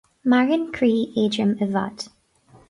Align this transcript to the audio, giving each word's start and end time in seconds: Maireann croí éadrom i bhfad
Maireann 0.31 0.63
croí 0.77 0.95
éadrom 1.25 1.53
i 1.59 1.69
bhfad 1.77 2.09